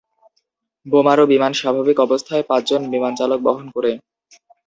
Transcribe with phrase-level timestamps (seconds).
[0.85, 3.91] বোমারু বিমান স্বাভাবিক অবস্থায় পাঁচ জন বিমান চালক বহন করে।